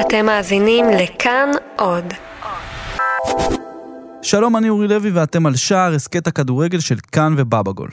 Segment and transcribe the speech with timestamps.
[0.00, 2.04] אתם מאזינים לכאן עוד.
[4.22, 7.90] שלום, אני אורי לוי ואתם על שער הסכת הכדורגל של כאן ובבגול.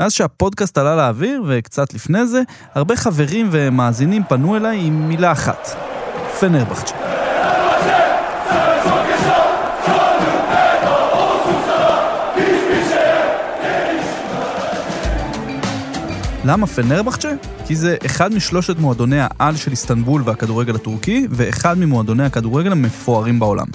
[0.00, 2.42] מאז שהפודקאסט עלה לאוויר, וקצת לפני זה,
[2.74, 5.68] הרבה חברים ומאזינים פנו אליי עם מילה אחת,
[6.40, 7.15] פנרבחצ'ה.
[16.48, 17.32] למה פנרבחצ'ה?
[17.66, 23.66] כי זה אחד משלושת מועדוני העל של איסטנבול והכדורגל הטורקי, ואחד ממועדוני הכדורגל המפוארים בעולם.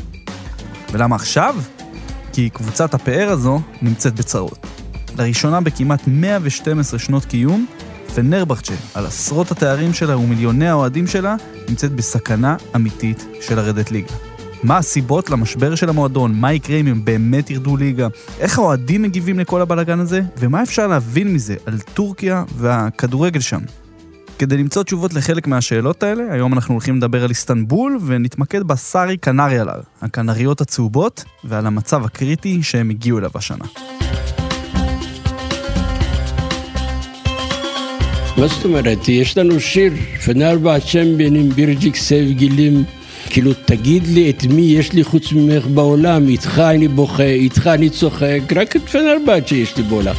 [0.92, 1.56] ולמה עכשיו?
[2.34, 4.68] כי קבוצת הפאר הזו נמצאת בצרות.
[5.18, 7.66] לראשונה בכמעט 112 שנות קיום,
[8.16, 11.36] פנרבחצ'ה, על עשרות התארים שלה ומיליוני האוהדים שלה,
[11.70, 14.31] נמצאת בסכנה אמיתית של לרדת ליגה.
[14.64, 18.08] מה הסיבות למשבר של המועדון, מה יקרה אם הם באמת ירדו ליגה,
[18.40, 23.60] איך האוהדים מגיבים לכל הבלאגן הזה, ומה אפשר להבין מזה על טורקיה והכדורגל שם.
[24.40, 29.82] כדי למצוא תשובות לחלק מהשאלות האלה, היום אנחנו הולכים לדבר על איסטנבול, ונתמקד בסארי קנריאלר,
[30.02, 33.66] הקנריות הצהובות, ועל המצב הקריטי שהם הגיעו אליו השנה.
[38.38, 39.08] מה זאת אומרת?
[39.08, 39.94] יש לנו שיר,
[40.26, 42.84] פנרבחצ'ם בינים בירג'יק סבגילים
[43.34, 47.90] כאילו, תגיד לי את מי יש לי חוץ ממך בעולם, איתך אני בוכה, איתך אני
[47.90, 50.16] צוחק, רק את פנרבצ'ה יש לי בעולם.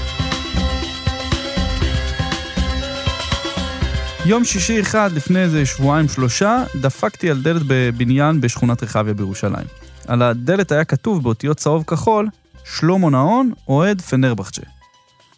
[4.27, 9.67] יום שישי אחד לפני איזה שבועיים שלושה, דפקתי על דלת בבניין בשכונת רחביה בירושלים.
[10.07, 12.29] על הדלת היה כתוב באותיות צהוב כחול,
[12.65, 14.63] שלמה נאון, אוהד פנרבחצ'ה.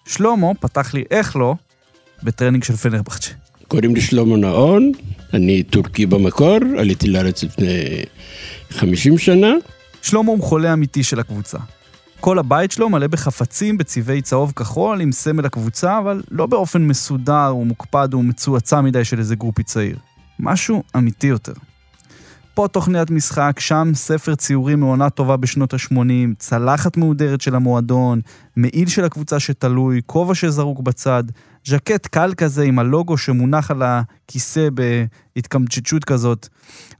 [0.07, 1.55] שלמה פתח לי איך לא
[2.23, 3.31] בטרנינג של פנרבחצ'ה.
[3.69, 4.93] קוראים לי שלמה נאון,
[5.35, 8.03] אני טורקי במקור, עליתי לארץ לפני
[8.71, 9.53] 50 שנה.
[10.03, 11.59] שלמה הוא חולה אמיתי של הקבוצה.
[12.21, 17.55] כל הבית שלו מלא בחפצים בצבעי צהוב כחול עם סמל הקבוצה, אבל לא באופן מסודר
[17.57, 19.97] ומוקפד ומצועצע מדי של איזה גרופי צעיר.
[20.41, 21.53] משהו אמיתי יותר.
[22.55, 28.21] פה תוכניית משחק, שם ספר ציורים מעונה טובה בשנות ה-80, צלחת מהודרת של המועדון,
[28.57, 31.25] מעיל של הקבוצה שתלוי, כובע שזרוק בצד,
[31.67, 36.49] ז'קט קל כזה עם הלוגו שמונח על הכיסא בהתקמצ'צ'ות כזאת.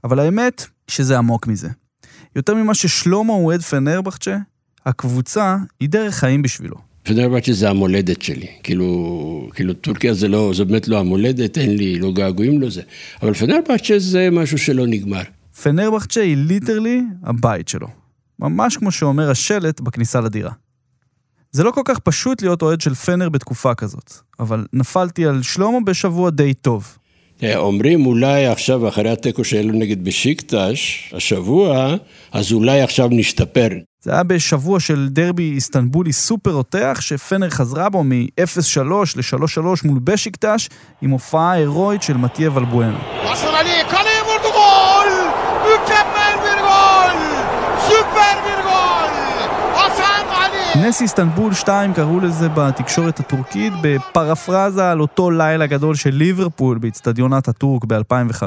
[0.03, 1.69] אבל האמת שזה עמוק מזה.
[2.35, 4.37] יותר ממה ששלמה הוא אוהד פנרבחצ'ה,
[4.85, 6.75] הקבוצה היא דרך חיים בשבילו.
[7.03, 11.99] פנרבחצ'ה זה המולדת שלי, כאילו, כאילו טורקיה זה לא, זה באמת לא המולדת, אין לי,
[11.99, 12.81] לא געגועים לזה,
[13.21, 15.21] אבל פנרבחצ'ה זה משהו שלא נגמר.
[15.63, 17.87] פנרבחצ'ה היא ליטרלי הבית שלו.
[18.39, 20.51] ממש כמו שאומר השלט בכניסה לדירה.
[21.55, 25.77] זה לא כל כך פשוט להיות אוהד של פנר בתקופה כזאת, אבל נפלתי על שלמה
[25.85, 26.97] בשבוע די טוב.
[27.43, 31.95] אה, אומרים אולי עכשיו, אחרי התיקו שהיה לו נגד בשיקטש, השבוע,
[32.31, 33.67] אז אולי עכשיו נשתפר.
[34.01, 38.81] זה היה בשבוע של דרבי איסטנבולי סופר רותח, שפנר חזרה בו מ-0-3
[39.15, 40.69] ל-3-3 מול בשיקטש,
[41.01, 42.97] עם הופעה הירואית של מתיה ולבואנו.
[50.81, 57.47] נס איסטנבול 2 קראו לזה בתקשורת הטורקית בפרפרזה על אותו לילה גדול של ליברפול באיצטדיונת
[57.47, 58.43] הטורק ב-2005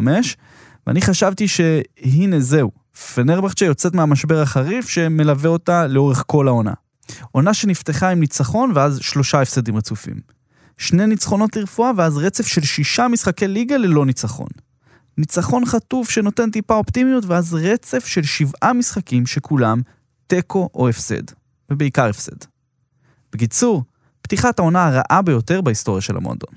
[0.86, 2.70] ואני חשבתי שהנה זהו,
[3.14, 6.72] פנרבחצ'ה יוצאת מהמשבר החריף שמלווה אותה לאורך כל העונה.
[7.32, 10.16] עונה שנפתחה עם ניצחון ואז שלושה הפסדים רצופים.
[10.78, 14.48] שני ניצחונות לרפואה ואז רצף של שישה משחקי ליגה ללא ניצחון.
[15.18, 19.80] ניצחון חטוף שנותן טיפה אופטימיות ואז רצף של שבעה משחקים שכולם
[20.26, 21.37] תיקו או הפסד.
[21.70, 22.36] ובעיקר הפסד.
[23.32, 23.82] בקיצור,
[24.22, 26.54] פתיחת העונה הרעה ביותר בהיסטוריה של המועדון.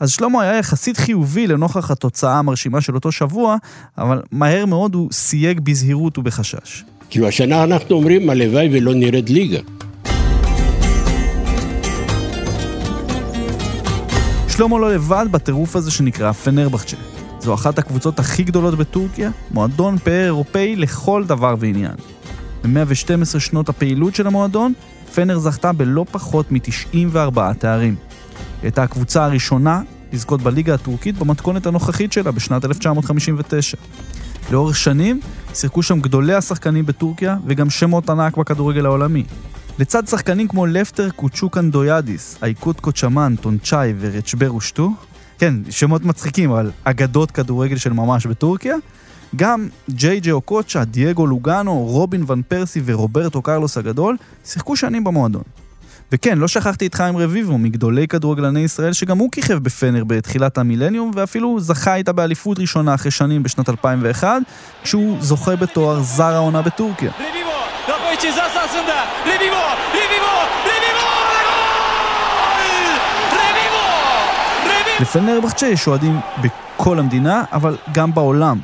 [0.00, 3.56] אז שלמה היה יחסית חיובי לנוכח התוצאה המרשימה של אותו שבוע,
[3.98, 6.84] אבל מהר מאוד הוא סייג בזהירות ובחשש.
[7.10, 9.60] כאילו השנה אנחנו אומרים, הלוואי ולא נרד ליגה.
[14.48, 16.96] שלמה לא לבד בטירוף הזה שנקרא פנרבחצ'ה.
[17.40, 21.94] זו אחת הקבוצות הכי גדולות בטורקיה, מועדון פאר אירופאי לכל דבר ועניין.
[22.62, 24.72] ב-112 שנות הפעילות של המועדון,
[25.14, 27.94] פנר זכתה בלא פחות מ-94 תארים.
[27.94, 33.76] היא הייתה הקבוצה הראשונה לזכות בליגה הטורקית במתכונת הנוכחית שלה בשנת 1959.
[34.50, 35.20] לאורך שנים
[35.54, 39.24] שיחקו שם גדולי השחקנים בטורקיה וגם שמות ענק בכדורגל העולמי.
[39.78, 44.90] לצד שחקנים כמו לפטר קוצ'וקן דויאדיס, אייקוט קוצ'מן, טונצ'אי ורצ'בר ושטו,
[45.38, 48.76] כן, שמות מצחיקים, אבל אגדות כדורגל של ממש בטורקיה,
[49.36, 55.42] גם ג'יי ג'י אוקוצ'ה, דייגו לוגאנו, רובין ון פרסי ורוברטו קרלוס הגדול שיחקו שנים במועדון.
[56.12, 61.10] וכן, לא שכחתי את חיים רביבו, מגדולי כדורגלני ישראל, שגם הוא כיכב בפנר בתחילת המילניום,
[61.14, 64.42] ואפילו זכה איתה באליפות ראשונה אחרי שנים בשנת 2001,
[64.82, 67.10] כשהוא זוכה בתואר זר העונה בטורקיה.
[75.00, 78.58] לפנרבחצ'ה יש אוהדים בכל המדינה, אבל גם בעולם.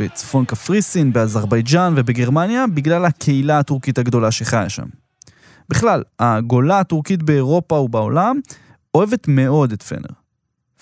[0.00, 4.86] בצפון קפריסין, באזרבייג'אן ובגרמניה, בגלל הקהילה הטורקית הגדולה שחיה שם.
[5.68, 8.36] בכלל, הגולה הטורקית באירופה ובעולם
[8.94, 10.14] אוהבת מאוד את פנר.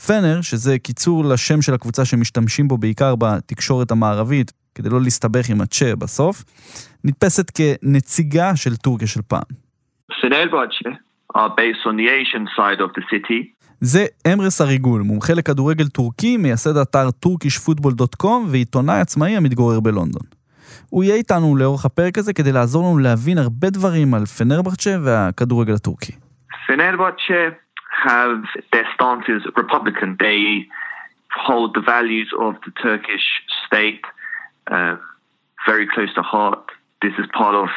[0.07, 5.61] פנר, שזה קיצור לשם של הקבוצה שמשתמשים בו בעיקר בתקשורת המערבית, כדי לא להסתבך עם
[5.61, 6.45] הצ'ה בסוף,
[7.05, 9.49] נתפסת כנציגה של טורקיה של פעם.
[13.81, 20.23] זה אמרס אריגול, מומחה לכדורגל טורקי, מייסד אתר turkishfootball.com ועיתונאי עצמאי המתגורר בלונדון.
[20.91, 25.75] הוא יהיה איתנו לאורך הפרק הזה כדי לעזור לנו להבין הרבה דברים על פנרבחצ'ה והכדורגל
[25.75, 26.13] הטורקי.
[34.71, 34.97] uh,
[35.67, 36.65] very close to heart.
[37.03, 37.69] This is part of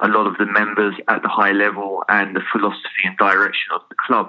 [0.00, 3.82] a lot of the members at the high level and the philosophy and direction of
[3.88, 4.26] the club.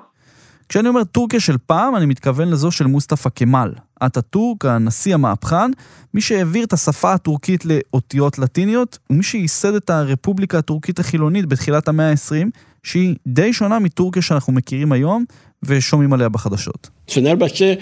[0.69, 3.71] כשאני אומר טורקיה של פעם, אני מתכוון לזו של מוסטפא כמאל.
[4.05, 5.71] אטאטורק, הנשיא המהפכן,
[6.13, 12.09] מי שהעביר את השפה הטורקית לאותיות לטיניות, ומי שייסד את הרפובליקה הטורקית החילונית בתחילת המאה
[12.09, 12.47] ה-20,
[12.83, 15.25] שהיא די שונה מטורקיה שאנחנו מכירים היום,
[15.63, 16.89] ושומעים עליה בחדשות.
[17.13, 17.73] פנרבחצ'ה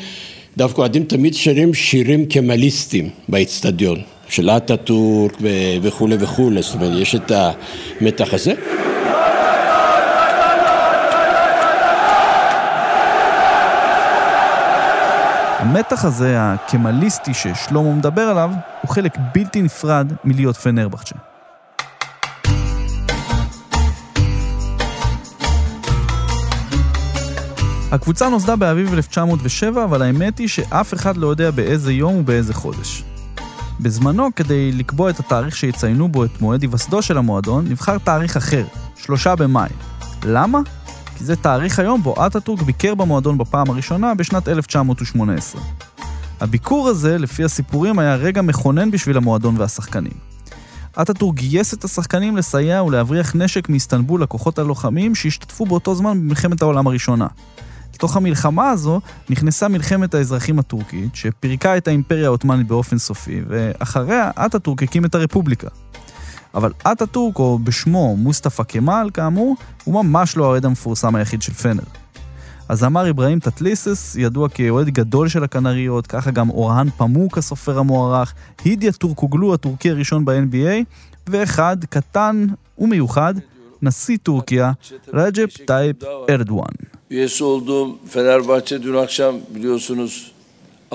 [0.57, 5.37] דווקא אוהדים תמיד שרים שירים כמליסטיים באיצטדיון, של אטאטורק
[5.81, 8.53] וכולי וכולי, זאת אומרת, יש את המתח הזה.
[15.69, 21.15] המתח הזה, הקמליסטי ששלמה מדבר עליו, הוא חלק בלתי נפרד מלהיות פנרבחצ'ה.
[27.91, 33.03] הקבוצה נוסדה באביב 1907, אבל האמת היא שאף אחד לא יודע באיזה יום ובאיזה חודש.
[33.79, 38.65] בזמנו, כדי לקבוע את התאריך שיציינו בו את מועד היווסדו של המועדון, נבחר תאריך אחר,
[38.95, 39.69] שלושה במאי.
[40.25, 40.59] למה?
[41.17, 45.61] כי זה תאריך היום בו אטאטורק ביקר במועדון בפעם הראשונה בשנת 1918.
[46.39, 50.11] הביקור הזה, לפי הסיפורים, היה רגע מכונן בשביל המועדון והשחקנים.
[51.01, 56.87] אטאטורק גייס את השחקנים לסייע ולהבריח נשק מאיסטנבול לכוחות הלוחמים שהשתתפו באותו זמן במלחמת העולם
[56.87, 57.27] הראשונה.
[57.93, 64.83] לתוך המלחמה הזו נכנסה מלחמת האזרחים הטורקית, שפירקה את האימפריה העות'מאנית באופן סופי, ואחריה אטאטורק
[64.83, 65.67] הקים את הרפובליקה.
[66.53, 71.83] אבל אטאטורק, או בשמו מוסטפא כמאל, כאמור, הוא ממש לא האוהד המפורסם היחיד של פנר.
[72.69, 78.33] הזמר אברהים טטליסס ידוע כאוהד גדול של הקנריות, ככה גם אורהן פמוק הסופר המוערך,
[78.63, 80.83] הידאייט טורקוגלו הטורקי הראשון ב-NBA,
[81.29, 82.45] ואחד קטן
[82.77, 83.33] ומיוחד,
[83.81, 84.71] נשיא טורקיה,
[85.13, 85.95] רג'פ טאיפ
[86.29, 86.73] ארדואן.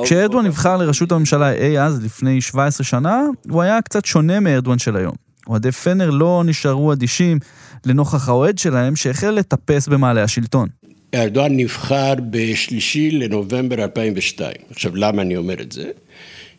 [0.05, 4.97] כשארדואן נבחר לראשות הממשלה אי אז, לפני 17 שנה, הוא היה קצת שונה מארדואן של
[4.97, 5.15] היום.
[5.49, 7.39] אוהדי פנר לא נשארו אדישים
[7.87, 10.69] לנוכח האוהד שלהם שהחל לטפס במעלה השלטון.
[11.15, 14.53] ארדואן נבחר בשלישי לנובמבר 2002.
[14.71, 15.91] עכשיו, למה אני אומר את זה?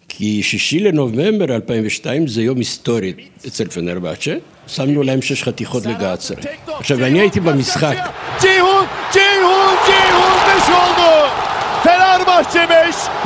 [0.07, 3.13] כי שישי לנובמבר 2002 זה יום היסטורי
[3.47, 4.35] אצל פנרבצ'ה,
[4.67, 6.35] שמנו להם שש חתיכות לגעצר.
[6.67, 7.97] עכשיו, אני הייתי במשחק.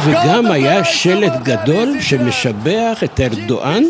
[0.05, 3.83] וגם היה שלט גדול שמשבח את ארדואן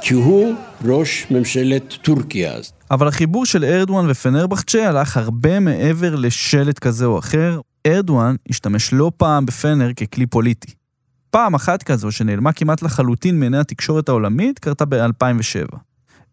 [0.00, 2.72] כי הוא ראש ממשלת טורקיה אז.
[2.90, 7.60] אבל החיבור של ארדואן ופנרבחצ'ה הלך הרבה מעבר לשלט כזה או אחר.
[7.86, 10.72] ארדואן השתמש לא פעם בפנר ככלי פוליטי.
[11.30, 15.76] פעם אחת כזו שנעלמה כמעט לחלוטין מעיני התקשורת העולמית קרתה ב-2007.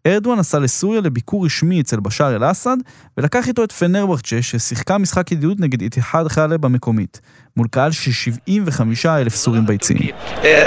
[0.07, 2.77] ארדואן נסע לסוריה לביקור רשמי אצל בשאר אל-אסד,
[3.17, 7.21] ולקח איתו את פנרבחצ'ה, ששיחקה משחק ידידות נגד איתיחד חלב המקומית,
[7.57, 10.09] מול קהל של 75 אלף סורים ביציעים.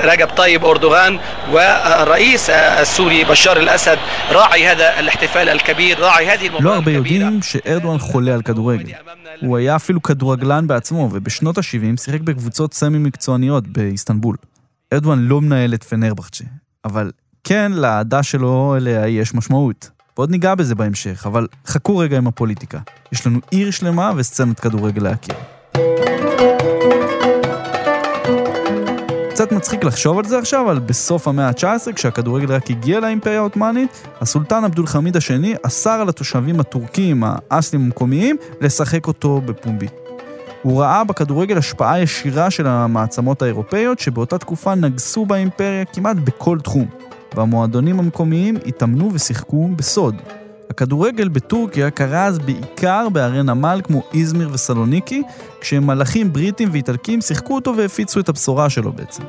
[0.02, 1.17] רגב טייב אורדוגן
[1.52, 3.97] והראיס הסורי בשאר אל-אסד
[4.31, 8.93] ראעי هذا الاحتفال الكبير ראעי هذه المباراة לא הרבה יודעים שארדואן חולה על כדורגל.
[9.40, 14.37] הוא היה אפילו כדורגלן בעצמו, ובשנות ה-70 שיחק בקבוצות סמי מקצועניות באיסטנבול.
[14.93, 16.45] ארדואן לא מנהל את פנרבחצ'ה,
[16.85, 17.11] אבל
[17.46, 19.90] כן, לאהדה שלו אליה יש משמעות.
[20.18, 22.80] ועוד ניגע בזה בהמשך, אבל חכו רגע עם הפוליטיקה.
[23.12, 25.36] יש לנו עיר שלמה וסצנת כדורגל להכיר.
[29.30, 34.08] קצת מצחיק לחשוב על זה עכשיו, אבל בסוף המאה ה-19, כשהכדורגל רק הגיע לאימפריה העות'מאנית,
[34.22, 39.88] הסולטן עבדול חמיד השני אסר על התושבים הטורקים, האסלים המקומיים, לשחק אותו בפומבי.
[40.62, 47.02] הוא ראה בכדורגל השפעה ישירה של המעצמות האירופאיות, שבאותה תקופה נגסו באימפריה כמעט בכל תחום.
[47.36, 50.16] והמועדונים המקומיים התאמנו ושיחקו בסוד.
[50.70, 55.24] הכדורגל בטורקיה קרה אז בעיקר בערי נמל כמו איזמיר וסלוניקי,
[55.62, 59.24] כשמלאכים בריטים ואיטלקים שיחקו אותו והפיצו את הבשורה שלו בעצם.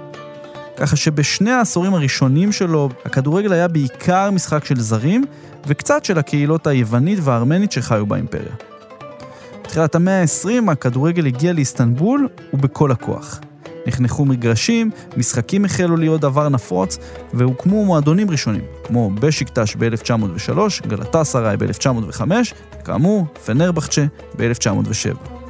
[0.77, 5.25] ככה שבשני העשורים הראשונים שלו, הכדורגל היה בעיקר משחק של זרים,
[5.67, 8.55] וקצת של הקהילות היוונית והארמנית שחיו באימפריה.
[9.63, 13.41] בתחילת המאה ה-20 הכדורגל הגיע לאיסטנבול ובכל הכוח.
[13.87, 16.99] נחנכו מגרשים, משחקים החלו להיות דבר נפוץ,
[17.33, 22.21] והוקמו מועדונים ראשונים, כמו בשיקטש ב-1903, גלטה סראי ב-1905,
[22.81, 24.05] וכאמור, פנרבחצ'ה
[24.37, 25.45] ב-1907.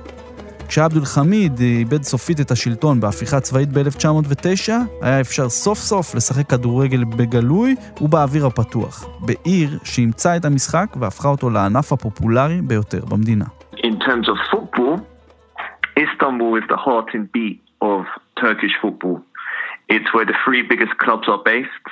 [0.68, 4.72] כשעבדול חמיד איבד סופית את השלטון בהפיכה צבאית ב-1909,
[5.02, 11.50] היה אפשר סוף סוף לשחק כדורגל בגלוי ובאוויר הפתוח, בעיר שאימצה את המשחק והפכה אותו
[11.50, 13.44] לענף הפופולרי ביותר במדינה.
[13.76, 15.00] In terms of football,
[15.96, 18.04] Istanbul is the heart and beat of
[18.42, 19.16] Turkish football.
[19.88, 21.86] It's where the three biggest clubs are based.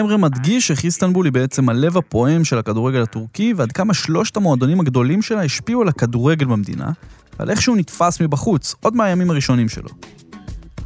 [0.00, 4.80] אמרה מדגיש איך איסטנבול היא בעצם הלב הפועם של הכדורגל הטורקי, ועד כמה שלושת המועדונים
[4.80, 6.90] הגדולים שלה השפיעו על הכדורגל במדינה,
[7.38, 9.88] ועל איך שהוא נתפס מבחוץ, עוד מהימים הראשונים שלו.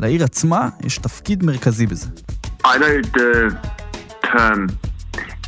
[0.00, 2.08] לעיר עצמה יש תפקיד מרכזי בזה.
[2.64, 3.56] I know the
[4.26, 4.68] term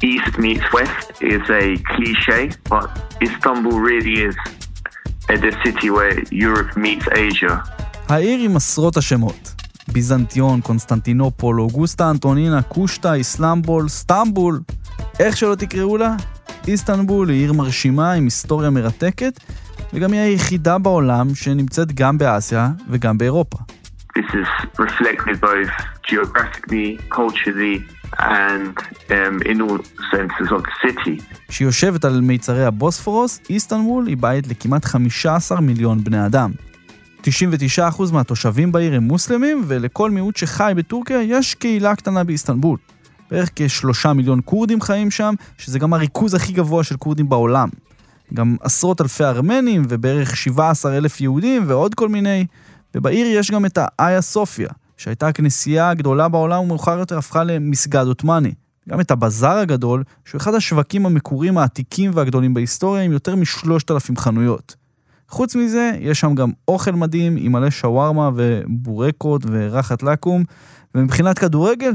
[0.03, 2.89] East meets West is a cliche, but
[3.23, 4.37] Istanbul really is
[5.29, 7.55] the city where Europe meets Asia.
[8.09, 9.55] העיר עם עשרות השמות.
[9.93, 14.61] ביזנטיון, קונסטנטינופול, אוגוסטה אנטונינה, קושטה, איסלמבול, סטמבול,
[15.21, 16.17] איך שלא תקראו לה,
[16.69, 19.41] איסטנבול היא עיר מרשימה עם היסטוריה מרתקת,
[19.93, 23.59] וגם היא היחידה בעולם שנמצאת גם באסיה וגם באירופה.
[24.19, 25.71] This is reflected both
[26.09, 27.77] geographically, culturally,
[28.19, 28.79] and
[29.09, 29.79] um, in all
[30.11, 31.23] senses of the city.
[31.51, 36.51] שיושבת על מיצרי הבוספורוס, איסטנבול היא בית לכמעט 15 מיליון בני אדם.
[37.23, 37.29] 99%
[38.13, 42.79] מהתושבים בעיר הם מוסלמים, ולכל מיעוט שחי בטורקיה יש קהילה קטנה באיסטנבול.
[43.31, 47.69] בערך כשלושה מיליון כורדים חיים שם, שזה גם הריכוז הכי גבוה של כורדים בעולם.
[48.35, 52.47] גם עשרות אלפי ארמנים ובערך 17 אלף יהודים ועוד כל מיני.
[52.95, 58.53] ובעיר יש גם את האיה סופיה, שהייתה הכנסייה הגדולה בעולם ומאוחר יותר הפכה למסגד עות'מאני.
[58.89, 64.17] גם את הבזאר הגדול, שהוא אחד השווקים המקוריים העתיקים והגדולים בהיסטוריה עם יותר משלושת אלפים
[64.17, 64.77] חנויות.
[65.29, 70.45] חוץ מזה, יש שם גם אוכל מדהים עם מלא שווארמה ובורקות ורחת לקום,
[70.95, 71.93] ומבחינת כדורגל,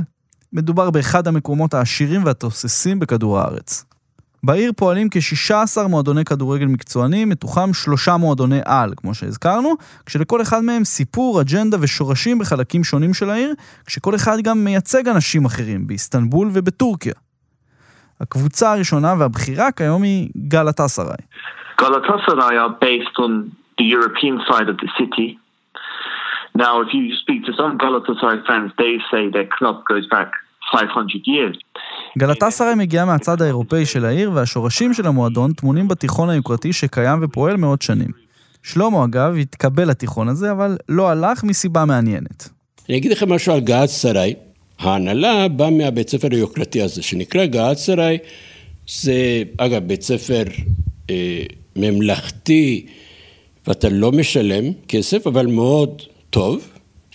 [0.53, 3.86] מדובר באחד המקומות העשירים והתוססים בכדור הארץ.
[4.43, 10.84] בעיר פועלים כ-16 מועדוני כדורגל מקצוענים, מתוכם שלושה מועדוני על, כמו שהזכרנו, כשלכל אחד מהם
[10.84, 13.53] סיפור, אג'נדה ושורשים בחלקים שונים של העיר,
[13.86, 17.13] כשכל אחד גם מייצג אנשים אחרים, באיסטנבול ובטורקיה.
[18.22, 20.29] הקבוצה הראשונה והבכירה כיום היא
[20.86, 21.24] אסריי.
[21.81, 23.31] Galatasaray are based on
[23.77, 25.38] the European side of the.
[26.55, 30.29] Now, if you speak to some Galatasaray fans, they say their club goes back
[30.74, 31.58] 500 years.
[32.18, 37.82] גלטסריי מגיעה מהצד האירופאי של העיר, והשורשים של המועדון טמונים בתיכון היוקרתי שקיים ופועל מאות
[37.82, 38.12] שנים.
[38.63, 42.50] שלמה, אגב, התקבל לתיכון הזה, אבל לא הלך מסיבה מעניינת.
[42.89, 44.34] אני אגיד לכם משהו על גאת סריי.
[44.80, 48.18] ההנהלה באה מהבית ספר היוקרתי הזה, שנקרא גאת סריי.
[49.01, 50.44] זה, אגב, בית ספר
[51.10, 51.44] אה,
[51.75, 52.86] ממלכתי,
[53.68, 56.68] ואתה לא משלם כסף, אבל מאוד טוב.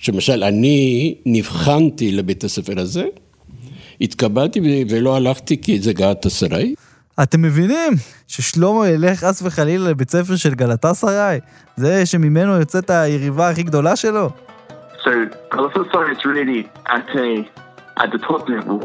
[0.09, 3.05] למשל, אני נבחנתי לבית הספר הזה,
[4.01, 6.75] התקבלתי ולא הלכתי כי זה גאת אסריי.
[7.23, 7.93] אתם מבינים
[8.29, 11.41] ששלמה ילך חס וחלילה לבית ספר של גלטסריי?
[11.77, 14.31] זה שממנו יוצאת היריבה הכי גדולה שלו?
[15.05, 15.11] So
[15.53, 17.29] Galatasaray is really at a
[18.03, 18.81] at the top level,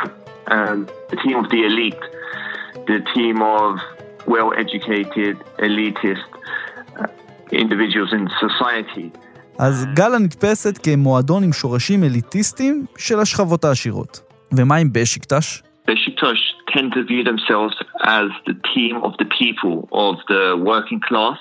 [0.54, 0.78] um,
[1.10, 2.04] the team of the elite,
[2.90, 3.70] the team of
[4.34, 5.34] well-educated,
[5.66, 6.30] elitist
[7.00, 7.06] uh,
[7.52, 9.10] individuals in society.
[9.58, 14.25] אז גאלה נתפסת כמועדון עם שורשים אליטיסטיים של השכבות העשירות.
[14.52, 15.62] ומה עם בשיקטש?
[15.88, 16.40] Besiktas
[16.72, 21.38] tend to view themselves as the team of the people, of the working class.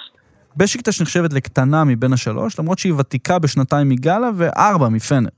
[0.57, 5.29] בשיקטש נחשבת לקטנה מבין השלוש, למרות שהיא ותיקה בשנתיים מגאלה וארבע מפנר.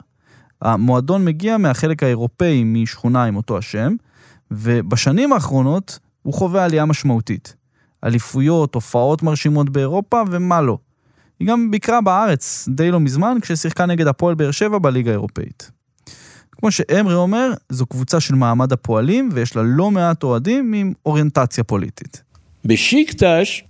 [0.62, 3.96] המועדון מגיע מהחלק האירופאי משכונה עם אותו השם,
[4.52, 7.56] ובשנים האחרונות הוא חווה עלייה משמעותית.
[8.04, 10.78] אליפויות, הופעות מרשימות באירופה ומה לא.
[11.40, 15.77] היא גם ביקרה בארץ די לא מזמן כששיחקה נגד הפועל באר שבע בליגה האירופאית.
[16.60, 21.64] כמו שאמרי אומר, זו קבוצה של מעמד הפועלים ויש לה לא מעט אוהדים עם אוריינטציה
[21.64, 22.24] פוליטית.
[22.66, 23.64] בשיקטש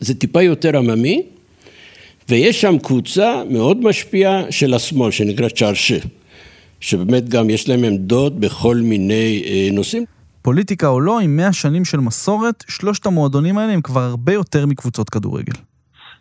[0.00, 1.22] זה טיפה יותר עממי,
[2.28, 5.98] ויש שם קבוצה מאוד משפיעה של השמאל שנקרא צ'רשה,
[6.80, 10.04] שבאמת גם יש להם עמדות בכל מיני אה, נושאים.
[10.42, 14.66] פוליטיקה או לא, עם 100 שנים של מסורת, שלושת המועדונים האלה הם כבר הרבה יותר
[14.66, 15.52] מקבוצות כדורגל.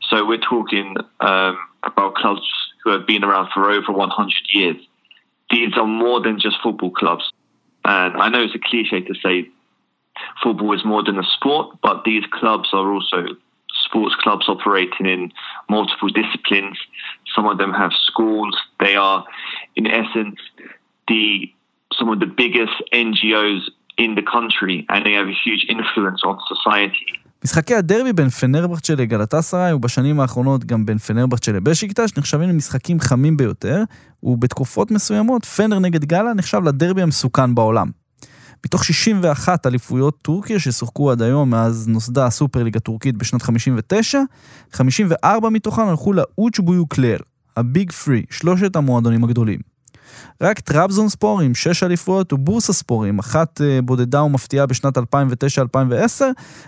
[0.01, 0.87] So we're talking
[1.21, 2.47] um, about clubs
[2.81, 4.77] who have been around for over 100 years.
[5.49, 7.31] These are more than just football clubs.
[7.85, 9.49] And I know it's a cliche to say
[10.43, 13.27] football is more than a sport, but these clubs are also
[13.85, 15.31] sports clubs operating in
[15.69, 16.77] multiple disciplines.
[17.35, 18.57] Some of them have schools.
[18.79, 19.25] They are,
[19.75, 20.39] in essence,
[21.07, 21.51] the
[21.93, 23.61] some of the biggest NGOs
[23.97, 27.19] in the country and they have a huge influence on society.
[27.45, 33.83] משחקי הדרבי בין פנרבכצ'ה לגלטסראי ובשנים האחרונות גם בין פנרבכצ'ה לבשיקטש נחשבים למשחקים חמים ביותר
[34.23, 37.87] ובתקופות מסוימות פנר נגד גאלה נחשב לדרבי המסוכן בעולם.
[38.65, 44.19] מתוך 61 אליפויות טורקיה ששוחקו עד היום מאז נוסדה הסופרליגה הטורקית בשנת 59,
[44.73, 47.17] 54 מתוכן הלכו לאוצ'בויו קלר,
[47.57, 49.59] הביג פרי, שלושת המועדונים הגדולים.
[50.41, 55.01] רק טראבזון ספור עם 6 אליפויות ובורסה ספור עם אחת אה, בודדה ומפתיעה בשנת 2009-2010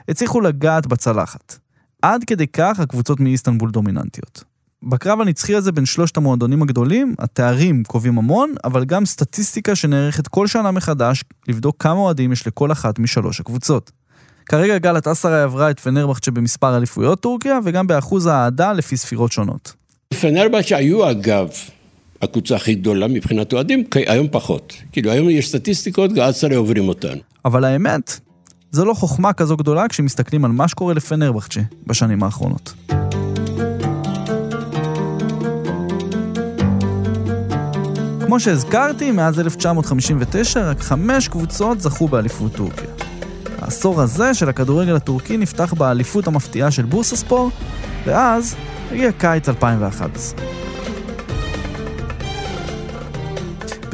[0.10, 1.58] הצליחו לגעת בצלחת.
[2.02, 4.44] עד כדי כך הקבוצות מאיסטנבול דומיננטיות.
[4.84, 10.48] בקרב הנצחי הזה בין שלושת המועדונים הגדולים, התארים קובעים המון, אבל גם סטטיסטיקה שנערכת כל
[10.48, 13.92] שנה מחדש, לבדוק כמה אוהדים יש לכל אחת משלוש הקבוצות.
[14.46, 19.74] כרגע גלת אסרה עברה את פנרבכצ'ה במספר אליפויות טורקיה, וגם באחוז האהדה לפי ספירות שונות.
[20.22, 21.50] פנרבכצ'ה היו אגב
[22.22, 24.74] הקבוצה הכי גדולה מבחינת אוהדים, היום פחות.
[24.92, 27.18] כאילו היום יש סטטיסטיקות, גלאצרי עוברים אותן.
[27.46, 28.20] אבל האמת,
[28.72, 32.74] זו לא חוכמה כזו גדולה כשמסתכלים על מה שקורה לפנרבכצ'ה בשנים האחרונות.
[38.26, 42.90] כמו שהזכרתי, מאז 1959 רק חמש קבוצות זכו באליפות טורקיה.
[43.62, 47.52] העשור הזה של הכדורגל הטורקי נפתח באליפות המפתיעה של בורסספור,
[48.06, 48.56] ואז
[48.92, 50.69] הגיע קיץ 2011.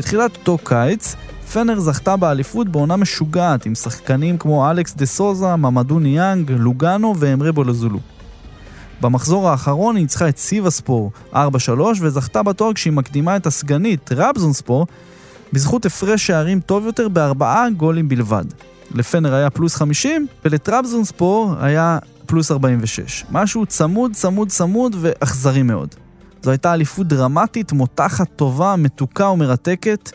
[0.06, 1.16] בתחילת אותו קיץ,
[1.54, 7.52] פנר זכתה באליפות בעונה משוגעת עם שחקנים כמו אלכס דה סוזה, ממדו ניאנג, לוגאנו ואמרה
[7.52, 8.00] בולזולו.
[9.02, 11.38] במחזור האחרון היא ניצחה את סיבה ספור 4-3
[12.02, 14.88] וזכתה בתואר כשהיא מקדימה את הסגנית רבזון ספור
[15.54, 18.46] בזכות הפרש שערים טוב יותר בארבעה גולים בלבד.
[18.92, 23.26] לפנר היה פלוס 50 ולטרבזון ספור היה פלוס 46.
[23.32, 25.96] משהו צמוד, צמוד, צמוד ואכזרי מאוד.
[26.46, 30.12] זו הייתה אליפות דרמטית, מותחת, טובה, מתוקה ומרתקת.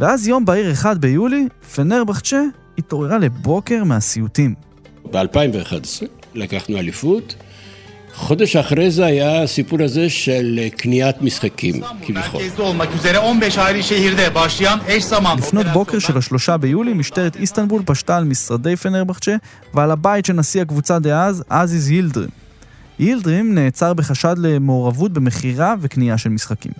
[0.00, 2.42] ואז יום בהיר אחד ביולי, פנרבחצ'ה
[2.78, 4.54] התעוררה לבוקר מהסיוטים.
[5.10, 7.34] ב-2011 לקחנו אליפות,
[8.14, 12.42] חודש אחרי זה היה הסיפור הזה של קניית משחקים, כביכול.
[15.38, 19.36] לפנות בוקר של השלושה ביולי, משטרת איסטנבול פשטה על משרדי פנרבחצ'ה
[19.74, 22.43] ועל הבית של נשיא הקבוצה דאז, עזיז יילדרים.
[22.98, 26.72] יילדרים נעצר בחשד למעורבות במכירה וקנייה של משחקים.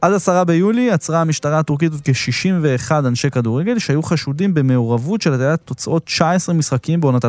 [0.00, 6.06] עד עשרה ביולי עצרה המשטרה הטורקית כ-61 אנשי כדורגל שהיו חשודים במעורבות של הטיית תוצאות
[6.06, 7.28] 19 משחקים בעונת 2010-2011.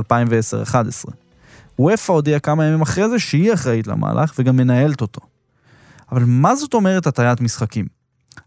[1.80, 5.22] וופא הודיעה כמה ימים אחרי זה שהיא אחראית למהלך וגם מנהלת אותו.
[6.12, 7.86] אבל מה זאת אומרת הטיית משחקים?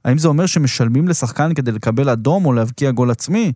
[0.04, 3.52] האם זה אומר שמשלמים לשחקן כדי לקבל אדום או להבקיע גול עצמי?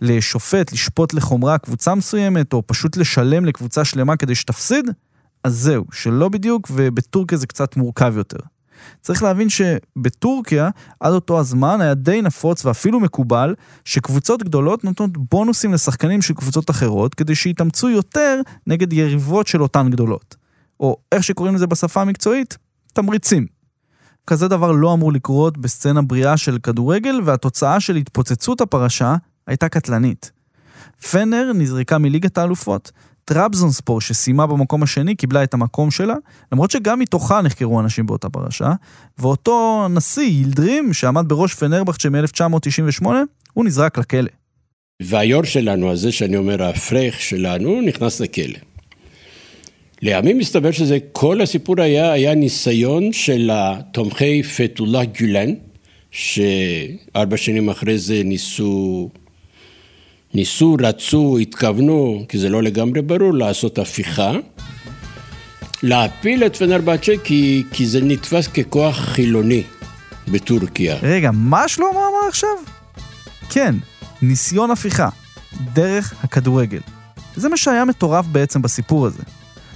[0.00, 4.90] לשופט, לשפוט לחומרה קבוצה מסוימת, או פשוט לשלם לקבוצה שלמה כדי שתפסיד?
[5.46, 8.38] אז זהו, שלא בדיוק, ובטורקיה זה קצת מורכב יותר.
[9.00, 13.54] צריך להבין שבטורקיה, עד אותו הזמן היה די נפוץ ואפילו מקובל,
[13.84, 19.90] שקבוצות גדולות נותנות בונוסים לשחקנים של קבוצות אחרות, כדי שיתאמצו יותר נגד יריבות של אותן
[19.90, 20.36] גדולות.
[20.80, 22.58] או איך שקוראים לזה בשפה המקצועית,
[22.92, 23.46] תמריצים.
[24.26, 30.30] כזה דבר לא אמור לקרות בסצנה בריאה של כדורגל, והתוצאה של התפוצצות הפרשה הייתה קטלנית.
[31.10, 32.92] פנר נזרקה מליגת האלופות,
[33.28, 36.14] טראבזון ספור שסיימה במקום השני קיבלה את המקום שלה,
[36.52, 38.72] למרות שגם מתוכה נחקרו אנשים באותה פרשה,
[39.18, 43.06] ואותו נשיא יילדרים שעמד בראש פנרבכצ'ה מ-1998,
[43.52, 44.30] הוא נזרק לכלא.
[45.02, 48.58] והיו"ר שלנו, הזה שאני אומר הפרח שלנו, נכנס לכלא.
[50.02, 55.50] לימים מסתבר שזה, כל הסיפור היה, היה ניסיון של התומכי פתולה גולן,
[56.10, 59.10] שארבע שנים אחרי זה ניסו
[60.34, 64.32] ניסו, רצו, התכוונו, כי זה לא לגמרי ברור, לעשות הפיכה.
[65.82, 69.62] להפיל את פנרבצ'ה כי, כי זה נתפס ככוח חילוני
[70.28, 70.96] בטורקיה.
[71.02, 72.56] רגע, מה שלמה אמר עכשיו?
[73.50, 73.74] כן,
[74.22, 75.08] ניסיון הפיכה,
[75.74, 76.80] דרך הכדורגל.
[77.36, 79.22] זה מה שהיה מטורף בעצם בסיפור הזה.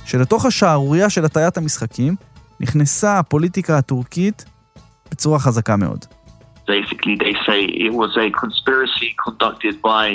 [0.04, 2.16] שלתוך השערורייה של הטיית המשחקים,
[2.60, 4.44] נכנסה הפוליטיקה הטורקית
[5.10, 6.04] בצורה חזקה מאוד.
[6.68, 10.06] Basically, they say it was a conspiracy conducted by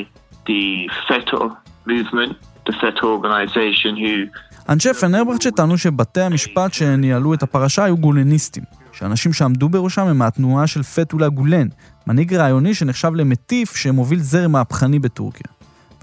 [0.45, 1.41] the FETO
[1.88, 2.34] movement,
[2.65, 4.39] the FETO organization who...
[4.69, 10.67] אנשי פנרבכצ'ה טענו שבתי המשפט שניהלו את הפרשה היו גולניסטים, שאנשים שעמדו בראשם הם מהתנועה
[10.67, 11.67] של פטולה גולן,
[12.08, 15.51] מנהיג רעיוני שנחשב למטיף שמוביל זרם מהפכני בטורקיה.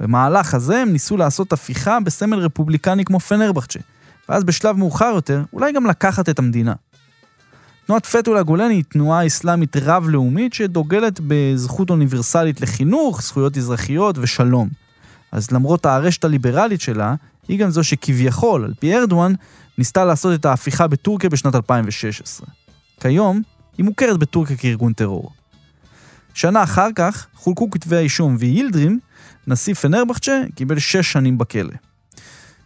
[0.00, 3.80] במהלך הזה הם ניסו לעשות הפיכה בסמל רפובליקני כמו פנרבכצ'ה,
[4.28, 6.72] ואז בשלב מאוחר יותר, אולי גם לקחת את המדינה.
[7.86, 14.68] תנועת פטולה גולן היא תנועה אסלאמית רב-לאומית שדוגלת בזכות אוניברסלית לחינוך, זכויות אזרחיות ושלום.
[15.32, 17.14] אז למרות הארשת הליברלית שלה,
[17.48, 19.32] היא גם זו שכביכול, על פי ארדואן,
[19.78, 22.46] ניסתה לעשות את ההפיכה בטורקיה בשנת 2016.
[23.00, 23.42] כיום,
[23.78, 25.30] היא מוכרת בטורקיה כארגון טרור.
[26.34, 28.98] שנה אחר כך חולקו כתבי האישום ויילדרים
[29.46, 31.74] נשיא פנרבחצ'ה קיבל שש שנים בכלא.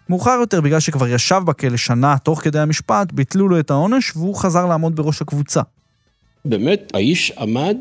[0.08, 4.34] מאוחר יותר, בגלל שכבר ישב בכלא שנה תוך כדי המשפט, ביטלו לו את העונש והוא
[4.34, 5.60] חזר לעמוד בראש הקבוצה.
[6.44, 7.76] באמת, האיש עמד,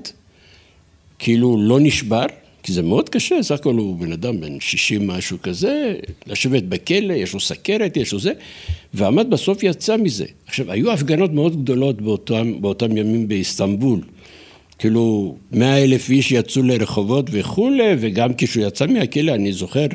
[1.19, 2.25] כאילו לא נשבר,
[2.63, 5.95] כי זה מאוד קשה, סך הכל הוא בן אדם בן 60 משהו כזה,
[6.27, 8.33] לשבת בכלא, יש לו סכרת, יש לו זה,
[8.93, 10.25] ועמד בסוף יצא מזה.
[10.47, 13.99] עכשיו, היו הפגנות מאוד גדולות באותם, באותם ימים באיסטנבול.
[14.79, 19.85] כאילו, מאה אלף איש יצאו לרחובות וכולי, וגם כשהוא יצא מהכלא, אני זוכר,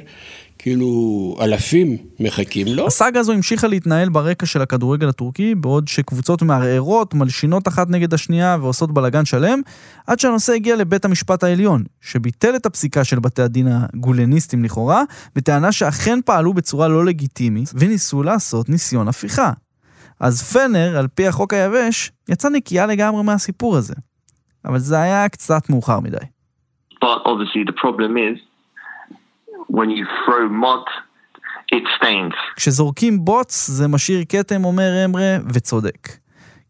[0.63, 2.87] כאילו אלפים מחכים לו.
[2.87, 8.57] הסאגה הזו המשיכה להתנהל ברקע של הכדורגל הטורקי, בעוד שקבוצות מערערות, מלשינות אחת נגד השנייה
[8.61, 9.61] ועושות בלאגן שלם,
[10.07, 15.03] עד שהנושא הגיע לבית המשפט העליון, שביטל את הפסיקה של בתי הדין הגולניסטים לכאורה,
[15.37, 19.53] בטענה שאכן פעלו בצורה לא לגיטימית, וניסו לעשות ניסיון הפיכה.
[20.21, 23.95] אז פנר, על פי החוק היבש, יצא נקייה לגמרי מהסיפור הזה.
[24.65, 26.17] אבל זה היה קצת מאוחר מדי.
[27.05, 28.50] But obviously the problem is
[29.77, 30.87] when you throw mud,
[31.75, 32.35] it stains.
[32.57, 36.09] כשזורקים בוץ זה משאיר כתם, אומר אמרה, וצודק.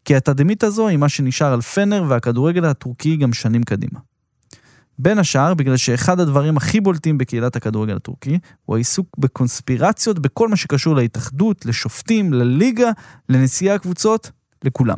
[0.05, 3.99] כי התדמית הזו היא מה שנשאר על פנר והכדורגל הטורקי גם שנים קדימה.
[4.99, 10.55] בין השאר, בגלל שאחד הדברים הכי בולטים בקהילת הכדורגל הטורקי, הוא העיסוק בקונספירציות בכל מה
[10.55, 12.89] שקשור להתאחדות, לשופטים, לליגה,
[13.29, 14.31] לנשיאי הקבוצות,
[14.65, 14.97] לכולם.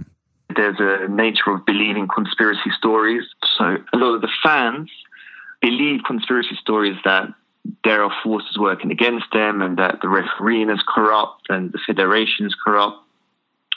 [0.53, 3.23] There's a nature of believing conspiracy stories.
[3.57, 3.63] So
[3.95, 4.89] a lot of the fans
[5.65, 7.23] believe conspiracy stories that
[7.83, 12.45] there are forces working against them and that the refereeing is corrupt and the federation
[12.45, 12.97] is corrupt,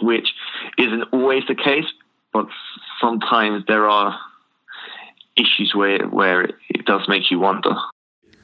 [0.00, 0.28] which
[0.78, 1.88] isn't always the case,
[2.32, 2.46] but
[3.00, 4.18] sometimes there are
[5.36, 7.74] issues where, where it does make you wonder.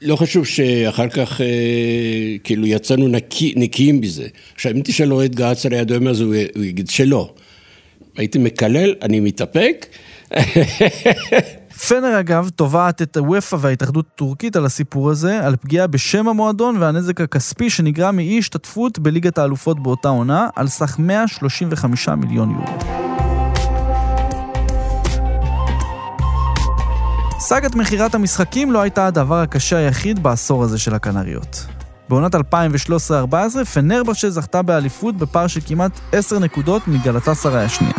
[0.05, 4.27] לא חשוב שאחר כך אה, כאילו יצאנו נקי, נקיים בזה.
[4.53, 6.23] עכשיו אם תשאל אוהד געצר ליד היום הזה,
[6.55, 7.33] הוא יגיד שלא.
[8.17, 9.85] הייתי מקלל, אני מתאפק.
[11.79, 17.21] פנר אגב תובעת את הוופא וההתאחדות הטורקית על הסיפור הזה, על פגיעה בשם המועדון והנזק
[17.21, 22.77] הכספי שנגרם מאי השתתפות בליגת האלופות באותה עונה, על סך 135 מיליון יורו.
[27.39, 31.65] סאגת מכירת המשחקים לא הייתה הדבר הקשה היחיד בעשור הזה של הקנריות.
[32.09, 32.39] בעונת 2013-2014
[33.73, 37.93] פנרבשה זכתה באליפות בפער של כמעט 10 נקודות מגלתה שרי השנייה.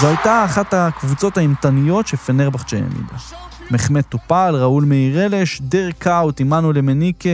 [0.00, 3.14] זו הייתה אחת הקבוצות האימתניות שפנרבחצ'ה העמידה.
[3.70, 7.30] מחמד טופל, ראול מאירלש, דר קאוט, עמנואל למניקה,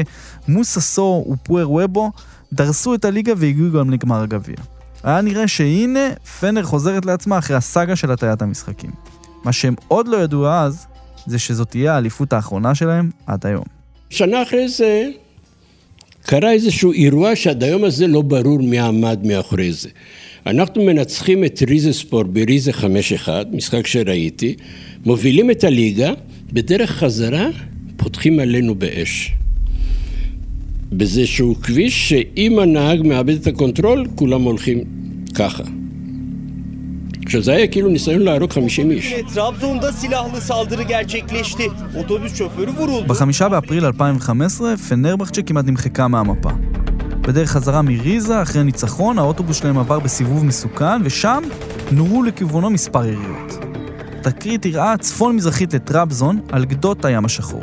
[0.48, 2.10] מוסה סור ופואר וובו
[2.52, 4.56] דרסו את הליגה והגיעו גם לגמר הגביע.
[5.02, 6.08] היה נראה שהנה
[6.40, 8.90] פנר חוזרת לעצמה אחרי הסאגה של הטיית המשחקים.
[9.44, 10.86] מה שהם עוד לא ידעו אז,
[11.26, 13.64] זה שזאת תהיה האליפות האחרונה שלהם עד היום.
[14.10, 15.04] שנה אחרי זה
[16.26, 19.88] קרה איזשהו אירוע שעד היום הזה לא ברור מי עמד מאחורי זה.
[20.46, 24.54] אנחנו מנצחים את ריזה ספורט בריזה 5-1, משחק שראיתי,
[25.04, 26.12] מובילים את הליגה,
[26.52, 27.48] בדרך חזרה
[27.96, 29.32] פותחים עלינו באש.
[30.92, 34.84] באיזשהו כביש שאם הנהג מאבד את ה control, כולם הולכים
[35.34, 35.62] ככה.
[37.26, 39.14] עכשיו זה היה כאילו ניסיון להרוג 50 איש.
[43.06, 46.50] בחמישה באפריל 2015, פנרבחצ'ה כמעט נמחקה מהמפה.
[47.28, 51.42] בדרך חזרה מריזה, אחרי ניצחון, האוטובוס שלהם עבר בסיבוב מסוכן, ושם
[51.92, 53.52] נורו לכיוונו מספר יריות.
[54.22, 57.60] תקרית אירעה צפון-מזרחית לטראבזון, על גדות הים השחור.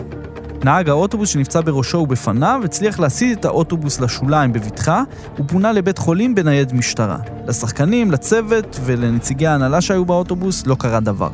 [0.63, 5.03] נהג האוטובוס שנפצע בראשו ובפניו הצליח להסיט את האוטובוס לשוליים בבטחה
[5.39, 7.17] ופונה לבית חולים בנייד משטרה.
[7.47, 11.29] לשחקנים, לצוות ולנציגי ההנהלה שהיו באוטובוס לא קרה דבר.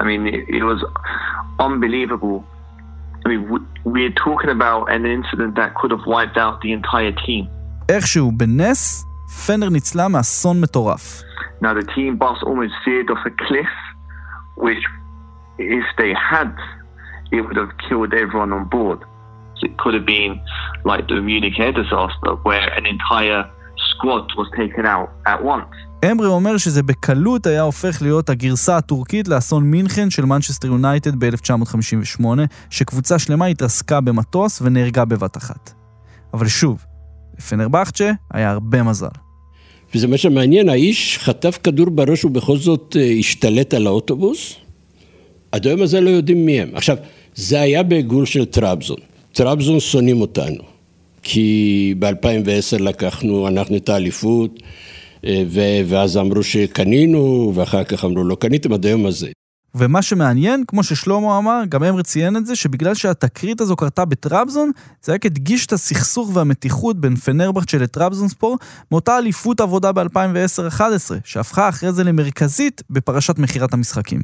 [0.00, 0.80] I mean, it was
[1.58, 2.49] unbelievable.
[3.25, 7.11] I mean, we, we're talking about an incident that could have wiped out the entire
[7.25, 7.47] team.
[7.89, 9.05] איכשהו, בנס,
[9.45, 11.21] פנר ניצלה מאסון מטורף.
[11.61, 13.73] Now, the team bus almost veered off a cliff,
[14.57, 14.83] which,
[15.57, 16.53] if they had,
[17.31, 18.99] it would have killed everyone on board.
[19.63, 20.39] It could have been
[20.83, 23.49] like the Munich air disaster, where an entire
[24.00, 25.90] squad was taken out at once.
[26.04, 32.24] אמרי אומר שזה בקלות היה הופך להיות הגרסה הטורקית לאסון מינכן של מנצ'סטר יונייטד ב-1958,
[32.70, 35.72] שקבוצה שלמה התרסקה במטוס ונהרגה בבת אחת.
[36.34, 36.84] אבל שוב,
[37.38, 39.06] לפנרבחצ'ה היה הרבה מזל.
[39.94, 44.54] וזה מה שמעניין, האיש חטף כדור בראש ובכל זאת אה, השתלט על האוטובוס.
[45.52, 46.70] עד היום הזה לא יודעים מי הם.
[46.74, 46.96] עכשיו,
[47.34, 48.96] זה היה בעיגול של טראבזון.
[49.32, 50.62] טראבזון שונאים אותנו.
[51.22, 54.62] כי ב-2010 לקחנו, אנחנו את האליפות,
[55.24, 59.28] אה, ו- ואז אמרו שקנינו, ואחר כך אמרו לא קניתם עד היום הזה.
[59.74, 64.70] ומה שמעניין, כמו ששלמה אמר, גם אמרי ציין את זה, שבגלל שהתקרית הזו קרתה בטראבזון,
[65.02, 68.58] זה רק הדגיש את הסכסוך והמתיחות בין פנרבכצ'ה לטראבזונספור,
[68.90, 74.20] מאותה אליפות עבודה ב-2010-2011, שהפכה אחרי זה למרכזית בפרשת מכירת המשחקים.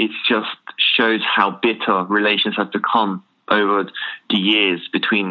[0.00, 0.62] It just
[0.96, 3.78] shows how bitter relations have become over
[4.32, 5.26] the years between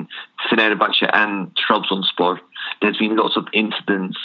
[0.48, 2.34] Fenerbahce and Trabzonspor.
[2.82, 4.18] There's been lots of incidents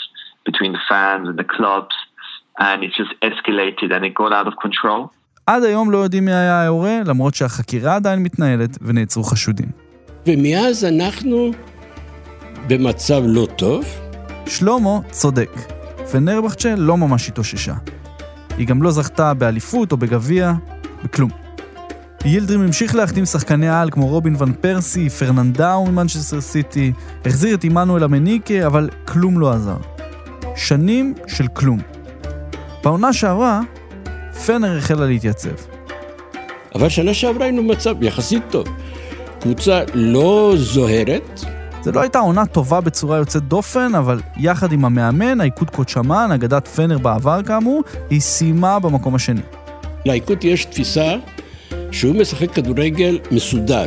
[0.49, 1.95] between the fans and the clubs,
[2.67, 5.11] and it's just escalated and it got out of control.
[5.47, 9.67] עד היום לא יודעים מי היה היורה, למרות שהחקירה עדיין מתנהלת ונעצרו חשודים.
[10.27, 11.51] ומאז אנחנו
[12.69, 13.85] במצב לא טוב.
[14.47, 15.51] שלמה צודק.
[16.13, 17.75] פנרבחצ'ה לא ממש התאוששה.
[18.59, 20.53] היא גם לא זכתה באליפות או בגביע,
[21.05, 21.46] בכלום.
[22.25, 26.93] יילדרים המשיך להחתים שחקני על כמו רובין ון פרסי, פרננדאו ממנצ'סטר סיטי,
[27.27, 29.77] החזיר את עמנואל המניקה, אבל כלום לא עזר.
[30.57, 31.79] שנים של כלום.
[32.85, 33.61] בעונה שעברה,
[34.47, 35.51] פנר החלה להתייצב.
[36.75, 38.67] אבל שנה שעברה היינו במצב יחסית טוב.
[39.41, 41.41] קבוצה לא זוהרת.
[41.83, 46.69] זו לא הייתה עונה טובה בצורה יוצאת דופן, אבל יחד עם המאמן, האיכות קודשמן, אגדת
[46.69, 49.41] פנר בעבר כאמור, היא סיימה במקום השני.
[50.07, 51.15] לאיכות יש תפיסה
[51.91, 53.87] שהוא משחק כדורגל מסודר.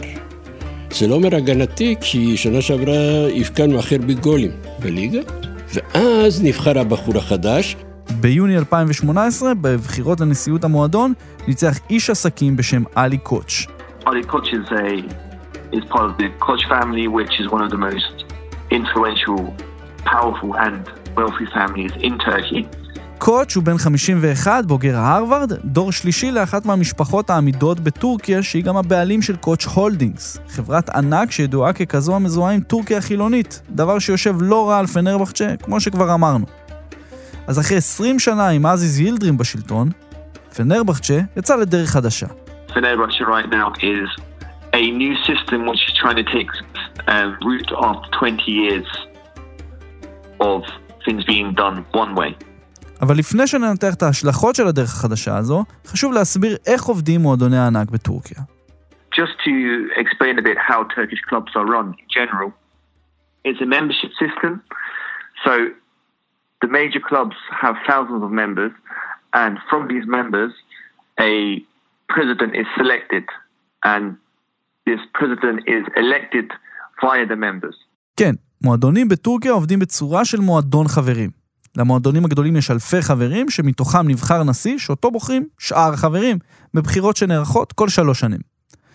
[0.91, 5.19] זה לא אומר הגנתי, כי שנה שעברה הבקענו הכי הרבה גולים בליגה,
[5.73, 7.75] ואז נבחר הבחור החדש.
[8.19, 11.13] ביוני 2018, בבחירות לנשיאות המועדון,
[11.47, 13.65] ניצח איש עסקים בשם עלי קוץ'.
[14.05, 14.85] Ali Koç is a
[15.77, 18.15] is part of the Koç family, which is one of the most
[18.71, 19.39] influential,
[20.05, 20.81] powerful, and
[21.17, 22.61] wealthy families in Turkey.
[23.19, 29.21] קוץ' הוא בן 51, בוגר הרווארד, דור שלישי לאחת מהמשפחות העמידות בטורקיה, שהיא גם הבעלים
[29.21, 34.79] של קוץ' הולדינגס, חברת ענק שידועה ככזו המזוהה עם טורקיה החילונית, דבר שיושב לא רע
[34.79, 36.45] על פנרבחצ'ה, כמו שכבר אמרנו.
[37.47, 39.89] אז אחרי 20 שנה עם עזיז יילדרים בשלטון,
[40.55, 42.27] פנרבחצ'ה יצא לדרך חדשה.
[47.07, 48.87] Um, root after 20 years
[50.39, 50.61] of
[51.05, 52.35] things being done one way.
[53.01, 57.89] אבל לפני שננתח את ההשלכות של הדרך החדשה הזו, חשוב להסביר איך עובדים מועדוני הענק
[57.91, 58.37] בטורקיה.
[59.11, 59.53] Just to
[60.03, 62.49] explain a bit how Turkish clubs are run in general,
[63.47, 64.51] it's a membership system.
[65.43, 65.51] So
[66.63, 68.73] the major clubs have thousands of members,
[69.43, 70.51] and from these members,
[71.31, 71.33] a
[72.15, 73.25] president is selected,
[73.91, 74.03] and
[74.87, 76.47] this president is elected
[77.01, 77.75] via the members.
[78.17, 81.38] כן, מועדונים בטורקיה עובדים בצורה של מועדון חברים.
[81.77, 86.37] למועדונים הגדולים יש אלפי חברים, שמתוכם נבחר נשיא, שאותו בוחרים שאר החברים,
[86.73, 88.39] בבחירות שנערכות כל שלוש שנים.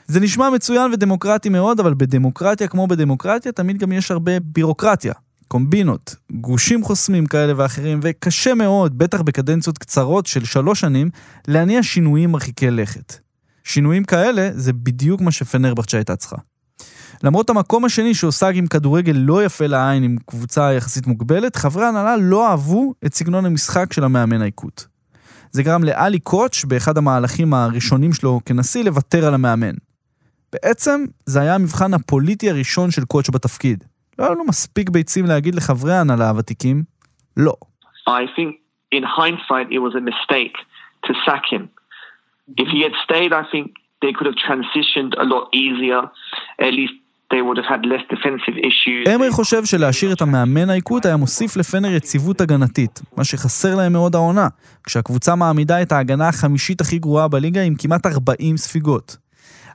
[0.07, 5.13] זה נשמע מצוין ודמוקרטי מאוד, אבל בדמוקרטיה כמו בדמוקרטיה תמיד גם יש הרבה בירוקרטיה,
[5.49, 11.11] קומבינות, גושים חוסמים כאלה ואחרים, וקשה מאוד, בטח בקדנציות קצרות של שלוש שנים,
[11.49, 13.19] להניע שינויים מרחיקי לכת.
[13.65, 16.37] שינויים כאלה זה בדיוק מה שפנרבחצ'ה הייתה צריכה.
[17.23, 22.17] למרות המקום השני שהושג עם כדורגל לא יפה לעין עם קבוצה יחסית מוגבלת, חברי ההנהלה
[22.17, 24.87] לא אהבו את סגנון המשחק של המאמן האיכות.
[25.51, 29.75] זה גרם לאלי קוץ', באחד המהלכים הראשונים שלו כנשיא, לוותר על המאמן.
[30.53, 33.85] בעצם, זה היה המבחן הפוליטי הראשון של קוץ' בתפקיד.
[34.19, 36.83] לא היו לו מספיק ביצים להגיד לחברי ההנהלה הוותיקים,
[37.37, 37.55] לא.
[38.09, 38.53] I think
[38.95, 40.57] in hindsight it was a mistake
[41.07, 41.69] to sack him.
[42.63, 43.67] If he had stayed, I think
[44.03, 46.03] they could have transitioned a lot easier.
[46.67, 46.95] At least
[49.15, 54.15] אמרי חושב שלהשאיר את המאמן האיכות היה מוסיף לפנר יציבות הגנתית, מה שחסר להם מאוד
[54.15, 54.49] העונה,
[54.87, 59.17] כשהקבוצה מעמידה את ההגנה החמישית הכי גרועה בליגה עם כמעט 40 ספיגות.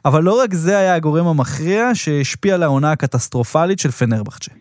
[0.05, 4.51] אבל לא רק זה היה הגורם המכריע שהשפיע על העונה הקטסטרופלית של פנרבחצ'ה.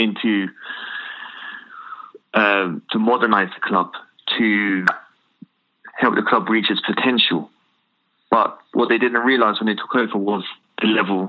[0.00, 0.48] Into
[2.92, 3.90] to modernize the club,
[4.36, 4.46] to
[6.02, 7.51] help the club reach its potential.
[8.34, 10.44] But what they didn't realize when they took over was
[10.82, 11.20] the level,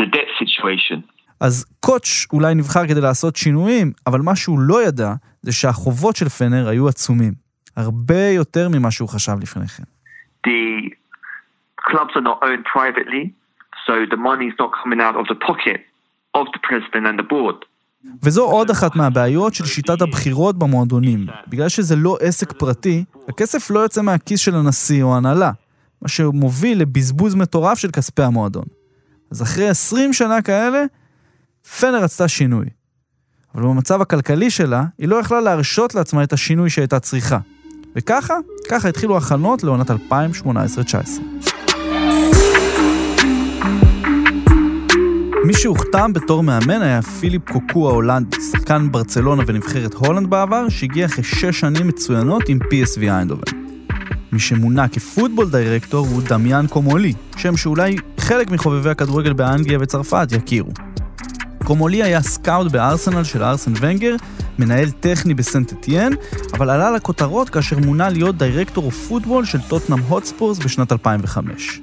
[0.00, 1.00] the debt situation.
[1.40, 6.28] אז קוץ' אולי נבחר כדי לעשות שינויים, אבל מה שהוא לא ידע זה שהחובות של
[6.28, 7.32] פנר היו עצומים.
[7.76, 9.82] הרבה יותר ממה שהוא חשב לפני כן.
[10.46, 10.90] The
[11.90, 13.24] clubs are not owned privately,
[13.86, 15.80] so the money is not coming out of the pocket
[16.34, 17.64] of the president and the board.
[18.22, 21.26] וזו עוד אחת מהבעיות של שיטת הבחירות במועדונים.
[21.48, 25.50] בגלל שזה לא עסק פרטי, הכסף לא יוצא מהכיס של הנשיא או ההנהלה,
[26.02, 28.64] מה שמוביל לבזבוז מטורף של כספי המועדון.
[29.30, 30.84] אז אחרי 20 שנה כאלה,
[31.80, 32.66] פנר רצתה שינוי.
[33.54, 37.38] אבל במצב הכלכלי שלה, היא לא יכלה להרשות לעצמה את השינוי שהייתה צריכה.
[37.96, 38.34] וככה,
[38.68, 39.94] ככה התחילו הכנות לעונת 2018-2019.
[45.44, 51.24] מי שהוכתם בתור מאמן היה פיליפ קוקו ההולנדי, שחקן ברצלונה ונבחרת הולנד בעבר, שהגיע אחרי
[51.24, 53.69] שש שנים מצוינות עם PSV איינדובן.
[54.32, 60.28] מי שמונה כ football director הוא דמיאן קומולי, שם שאולי חלק מחובבי הכדורגל באנגליה וצרפת
[60.32, 60.70] יכירו.
[61.64, 64.16] קומולי היה סקאוט בארסנל של ארסן ונגר,
[64.58, 66.12] מנהל טכני בסנט אטיין,
[66.54, 71.80] אבל עלה לכותרות כאשר מונה להיות director football של טוטנהאם הוטספר בשנת 2005.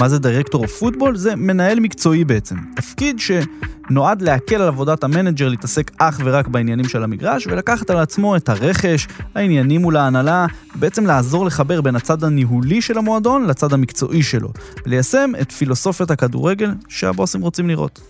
[0.00, 1.16] מה זה director of football?
[1.16, 2.56] זה מנהל מקצועי בעצם.
[2.76, 8.36] תפקיד שנועד להקל על עבודת המנג'ר להתעסק אך ורק בעניינים של המגרש, ולקחת על עצמו
[8.36, 14.22] את הרכש, העניינים מול ההנהלה, בעצם לעזור לחבר בין הצד הניהולי של המועדון לצד המקצועי
[14.22, 14.48] שלו,
[14.86, 18.00] וליישם את פילוסופיית הכדורגל שהבוסים רוצים לראות.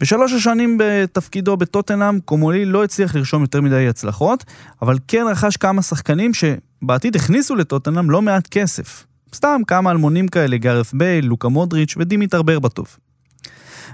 [0.00, 4.44] בשלוש השנים בתפקידו בטוטנאם, קומולי לא הצליח לרשום יותר מדי הצלחות,
[4.82, 9.04] אבל כן רכש כמה שחקנים שבעתיד הכניסו לטוטנאם לא מעט כסף.
[9.34, 12.96] סתם כמה אלמונים כאלה, גארף בייל, לוקה מודריץ' ודימיטר ברבטוב.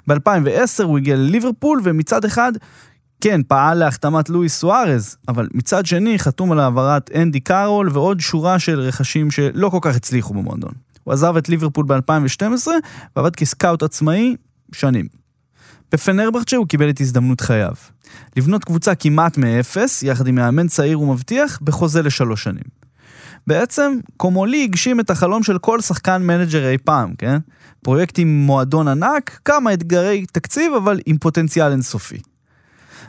[0.07, 2.53] ב-2010 הוא הגיע לליברפול, ומצד אחד,
[3.21, 8.59] כן, פעל להחתמת לואיס סוארז, אבל מצד שני חתום על העברת אנדי קארול ועוד שורה
[8.59, 10.73] של רכשים שלא כל כך הצליחו במועדון.
[11.05, 12.69] הוא עזב את ליברפול ב-2012
[13.17, 14.37] ועבד כסקאוט עצמאי
[14.73, 15.07] שנים.
[15.93, 17.75] בפנרבחצ'ה הוא קיבל את הזדמנות חייו.
[18.37, 22.80] לבנות קבוצה כמעט מאפס, יחד עם מאמן צעיר ומבטיח, בחוזה לשלוש שנים.
[23.47, 27.39] בעצם, קומולי הגשים את החלום של כל שחקן מנג'ר אי פעם, כן?
[27.83, 32.19] פרויקט עם מועדון ענק, כמה אתגרי תקציב, אבל עם פוטנציאל אינסופי.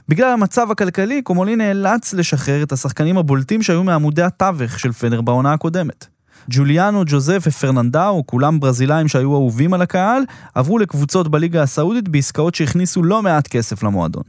[0.09, 5.53] בגלל המצב הכלכלי, קומולי נאלץ לשחרר את השחקנים הבולטים שהיו מעמודי התווך של פנר בעונה
[5.53, 6.07] הקודמת.
[6.49, 10.23] ג'וליאנו, ג'וזף ופרננדאו, כולם ברזילאים שהיו אהובים על הקהל,
[10.55, 14.23] עברו לקבוצות בליגה הסעודית בעסקאות שהכניסו לא מעט כסף למועדון.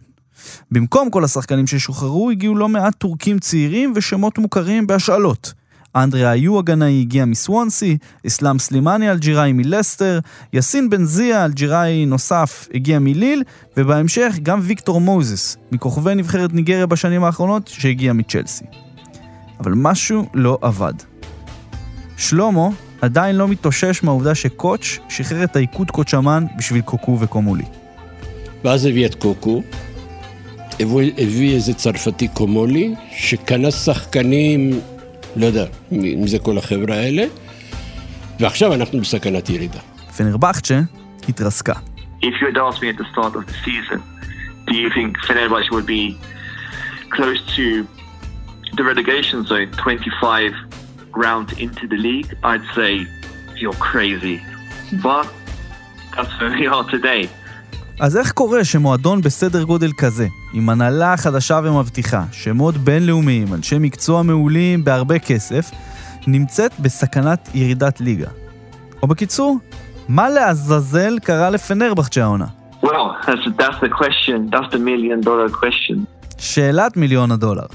[0.70, 5.52] במקום כל השחקנים ששוחררו, הגיעו לא מעט טורקים צעירים ושמות מוכרים בהשאלות.
[5.96, 10.18] אנדרי היו הגנאי הגיע מסוונסי, אסלאם סלימני אלג'יראי מלסטר,
[10.52, 13.42] יאסין בן זיה אלג'יראי נוסף הגיע מליל,
[13.76, 18.64] ובהמשך גם ויקטור מוזס, מכוכבי נבחרת ניגריה בשנים האחרונות, שהגיע מצ'לסי.
[19.60, 20.94] אבל משהו לא עבד.
[22.16, 22.68] שלמה
[23.00, 27.64] עדיין לא מתאושש מהעובדה שקוץ' שחרר את האיכות קוצ'מן בשביל קוקו וקומולי.
[28.64, 29.62] ואז הביא את קוקו,
[30.80, 34.80] הביא, הביא איזה צרפתי קומולי, שקנה שחקנים,
[35.36, 37.24] לא יודע, מי זה כל החבר'ה האלה,
[38.40, 39.80] ועכשיו אנחנו בסכנת ירידה.
[40.16, 40.80] פנרבחצ'ה
[41.28, 41.74] התרסקה.
[42.22, 44.00] If you had asked me at the start of the season,
[44.68, 46.16] do you think Fenerbahce would be
[47.10, 47.86] close to
[48.76, 50.52] the relegation zone 25
[51.14, 53.06] rounds into the league, I'd say
[53.56, 54.42] you're crazy.
[55.02, 55.30] But
[56.16, 57.28] that's where we are today.
[58.02, 64.22] אז איך קורה שמועדון בסדר גודל כזה, עם הנהלה חדשה ומבטיחה, שמות בינלאומיים, אנשי מקצוע
[64.22, 65.70] מעולים בהרבה כסף,
[66.26, 68.28] נמצאת בסכנת ירידת ליגה?
[69.02, 69.58] או בקיצור,
[70.08, 72.46] מה לעזאזל קרה לפנרבחצ'ה העונה?
[72.82, 72.88] Well,
[73.26, 74.50] that's, that's the question.
[74.50, 75.98] That's the million dollar question.
[76.38, 77.66] שאלת מיליון הדולר.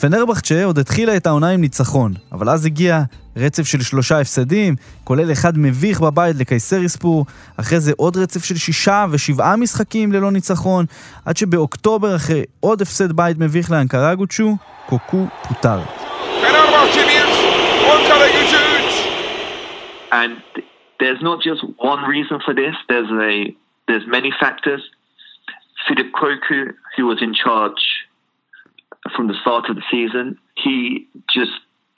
[0.00, 3.02] פנרבחצ'ה עוד התחילה את העונה עם ניצחון, אבל אז הגיע
[3.36, 7.26] רצף של שלושה הפסדים, כולל אחד מביך בבית לקייסריספור,
[7.60, 10.84] אחרי זה עוד רצף של שישה ושבעה משחקים ללא ניצחון,
[11.26, 15.80] עד שבאוקטובר, אחרי עוד הפסד בית מביך לאנקרגוצ'ו, קוקו פוטר.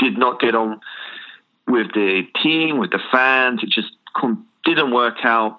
[0.02, 0.80] Did not get on
[1.66, 3.60] with the team, with the fans.
[3.62, 3.92] It just
[4.64, 5.52] didn't work out.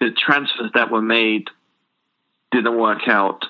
[0.00, 1.44] The transfers that were made
[2.52, 3.40] didn't work out.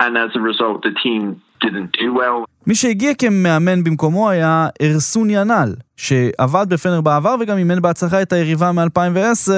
[0.00, 2.46] And as a result, the team didn't do well.
[2.66, 8.72] מי שהגיע כמאמן במקומו היה ארסון ינאל, שעבד בפנר בעבר וגם אימן בהצלחה את היריבה
[8.72, 9.50] מ-2010,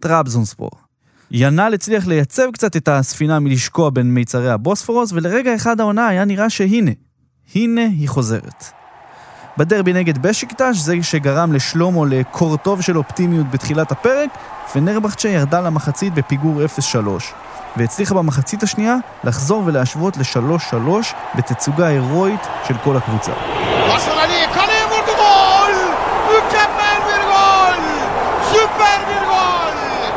[0.00, 0.70] טראבזונספור.
[1.30, 6.50] ינאל הצליח לייצב קצת את הספינה מלשקוע בין מיצרי הבוספורוס, ולרגע אחד העונה היה נראה
[6.50, 6.90] שהנה,
[7.54, 8.79] הנה היא חוזרת.
[9.58, 14.30] בדרבי נגד בשיקטש, זה שגרם לשלומו לקור טוב של אופטימיות בתחילת הפרק,
[14.76, 16.60] ונרבחצ'ה ירדה למחצית בפיגור
[16.94, 16.96] 0-3,
[17.76, 20.76] והצליחה במחצית השנייה לחזור ולהשוות ל-3-3
[21.34, 23.32] בתצוגה הירואית של כל הקבוצה.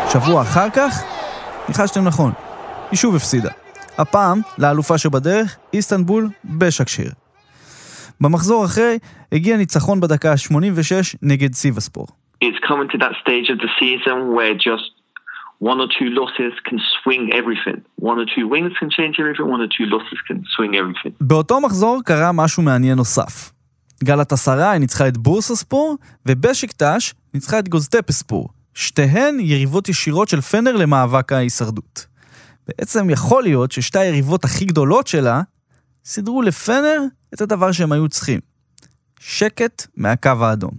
[0.09, 1.03] שבוע אחר כך,
[1.69, 2.31] ניחשתם נכון,
[2.91, 3.49] היא שוב הפסידה.
[3.97, 7.22] הפעם לאלופה שבדרך, איסטנבול בשקשיר.
[8.21, 8.97] במחזור אחרי
[9.31, 12.07] הגיע ניצחון בדקה ה-86 נגד סיבספור.
[12.43, 14.91] It's coming to that stage of the season where just
[15.71, 17.79] one or two losses can swing everything.
[18.09, 21.13] One or two wins can change everything, one or two losses can swing everything.
[21.21, 23.51] באותו מחזור קרה משהו מעניין נוסף.
[24.03, 31.31] גלת עשרה ניצחה את בורסספור, ובשיקטש ניצחה את גוזטפספור, שתיהן יריבות ישירות של פנר למאבק
[31.31, 32.05] ההישרדות.
[32.67, 35.41] בעצם יכול להיות ששתי היריבות הכי גדולות שלה
[36.05, 37.01] סידרו לפנר
[37.33, 38.39] את הדבר שהם היו צריכים.
[39.19, 40.71] שקט מהקו האדום.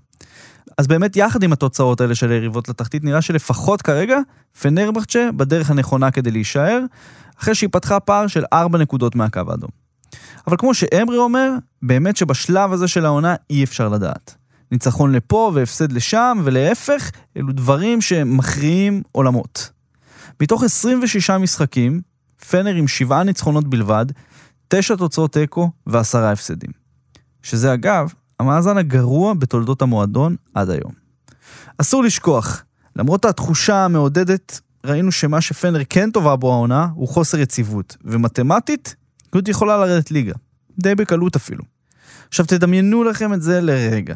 [0.79, 4.19] אז באמת יחד עם התוצאות האלה של היריבות לתחתית, נראה שלפחות כרגע
[4.61, 6.81] פנרבחצ'ה בדרך הנכונה כדי להישאר,
[7.41, 9.71] אחרי שהיא פתחה פער של 4 נקודות מהקו האדום.
[10.47, 11.51] אבל כמו שאמרי אומר,
[11.83, 14.35] באמת שבשלב הזה של העונה אי אפשר לדעת.
[14.73, 19.71] ניצחון לפה והפסד לשם, ולהפך, אלו דברים שמכריעים עולמות.
[20.43, 22.01] מתוך 26 משחקים,
[22.51, 24.07] פנר עם 7 ניצחונות בלבד,
[24.69, 26.71] 9 תוצאות תיקו ו-10 הפסדים.
[27.43, 30.93] שזה אגב, המאזן הגרוע בתולדות המועדון עד היום.
[31.79, 32.65] אסור לשכוח,
[32.97, 38.97] למרות התחושה המעודדת, ראינו שמה שפנר כן טובה בו העונה הוא חוסר יציבות, ומתמטית,
[39.35, 40.35] היא יכולה לרדת ליגה.
[40.79, 41.65] די בקלות אפילו.
[42.29, 44.15] עכשיו תדמיינו לכם את זה לרגע.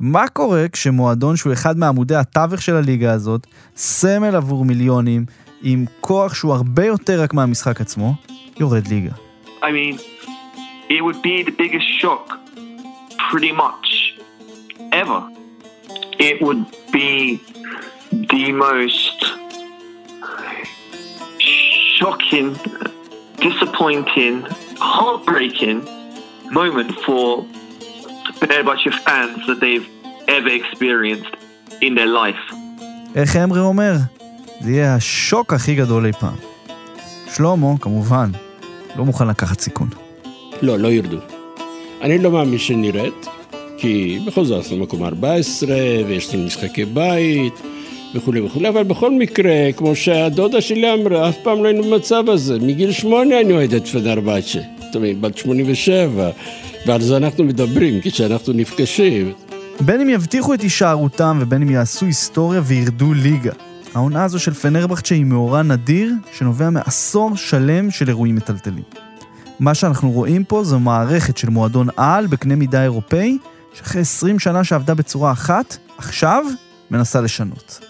[0.00, 3.46] מה קורה כשמועדון שהוא אחד מעמודי התווך של הליגה הזאת,
[3.76, 5.26] סמל עבור מיליונים,
[5.62, 8.14] עם כוח שהוא הרבה יותר רק מהמשחק עצמו,
[8.60, 9.27] יורד ליגה?
[9.61, 9.99] I mean,
[10.89, 12.25] it would be the biggest shock,
[13.29, 13.87] pretty much,
[14.91, 15.21] ever.
[16.19, 17.41] It would be
[18.11, 19.17] the most
[21.97, 22.49] shocking,
[23.47, 24.35] disappointing,
[24.79, 25.79] heartbreaking
[26.51, 27.45] moment for
[28.39, 29.87] Fenerbahce fans that they've
[30.27, 31.33] ever experienced
[31.81, 32.55] in their life.
[33.15, 33.93] איך אמרי אומר?
[34.61, 36.35] זה יהיה השוק הכי גדול אי פעם.
[37.33, 38.29] שלמה, כמובן,
[38.96, 39.88] לא מוכן לקחת סיכון.
[40.62, 41.18] לא, לא ירדו.
[42.02, 43.12] אני לא מאמין שנרד,
[43.76, 45.76] כי בכל זאת אנחנו מקום 14,
[46.08, 47.52] ויש לנו משחקי בית,
[48.14, 52.58] וכולי וכולי, אבל בכל מקרה, כמו שהדודה שלי אמרה, אף פעם לא היינו במצב הזה.
[52.58, 54.58] מגיל שמונה אני אוהד את פנרבצ'ה.
[54.78, 56.30] זאת אומרת, בת 87,
[56.86, 59.32] ועל זה אנחנו מדברים כשאנחנו נפגשים.
[59.80, 63.52] בין אם יבטיחו את הישארותם ובין אם יעשו היסטוריה וירדו ליגה.
[63.94, 68.84] העונה הזו של פנרבחצ'ה היא מאורע נדיר שנובע מעשור שלם של אירועים מטלטלים.
[69.60, 73.38] מה שאנחנו רואים פה זו מערכת של מועדון על בקנה מידה אירופאי,
[73.74, 76.44] שאחרי 20 שנה שעבדה בצורה אחת, עכשיו
[76.90, 77.80] מנסה לשנות.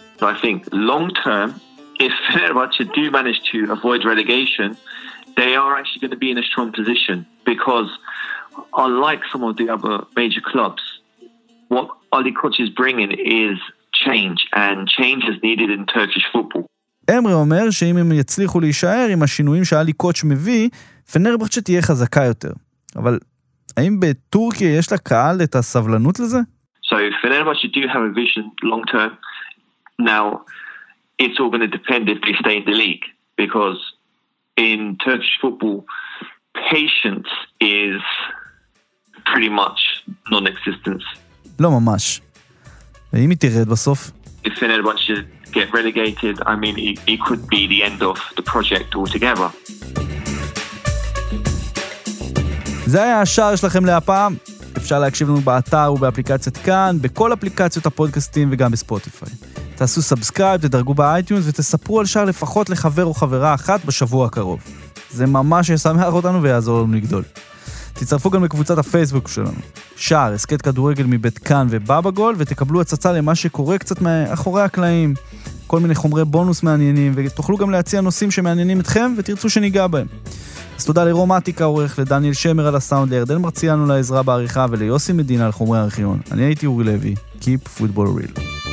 [11.70, 13.58] What Ali Koch is bringing is
[14.04, 16.66] change and change is needed in Turkish football.
[17.10, 20.68] אמרי אומר שאם הם יצליחו להישאר עם השינויים שאלי קוץ' מביא,
[21.12, 22.52] פנרבחצ'ה תהיה חזקה יותר.
[22.96, 23.18] אבל
[23.76, 26.38] האם בטורקיה יש לקהל את הסבלנות לזה?
[26.90, 29.12] So Fenerbahce do have a vision long term.
[29.98, 30.24] Now,
[31.18, 33.04] it's all going to depend if they stay in the league
[33.36, 33.78] because
[34.56, 35.84] in Turkish football,
[36.72, 37.30] patience
[37.60, 38.00] is
[39.30, 39.80] pretty much
[40.30, 41.04] non-existent.
[41.60, 42.20] לא ממש.
[43.12, 44.10] ואם היא תרד בסוף?
[44.44, 48.94] If Fenerbahce get relegated, I mean, it, it could be the end of the project
[48.94, 49.48] altogether.
[52.86, 54.34] זה היה השער שלכם להפעם.
[54.76, 59.28] אפשר להקשיב לנו באתר ובאפליקציית כאן, בכל אפליקציות הפודקאסטים וגם בספוטיפיי.
[59.74, 64.60] תעשו subscribe, תדרגו ב iTunes ותספרו על שער לפחות לחבר או חברה אחת בשבוע הקרוב.
[65.10, 67.22] זה ממש ישמח אותנו ויעזור לנו לגדול.
[67.98, 69.60] תצטרפו גם לקבוצת הפייסבוק שלנו.
[69.96, 75.14] שער, הסכת כדורגל מבית כאן ובבא גול, ותקבלו הצצה למה שקורה קצת מאחורי הקלעים.
[75.66, 80.06] כל מיני חומרי בונוס מעניינים, ותוכלו גם להציע נושאים שמעניינים אתכם ותרצו שניגע בהם.
[80.78, 85.52] אז תודה לרומטיקה עורך, לדניאל שמר על הסאונד, לירדן מרציאנו לעזרה בעריכה וליוסי מדינה על
[85.52, 86.20] חומרי הארכיון.
[86.32, 88.67] אני הייתי אורי לוי, Keep Football Real.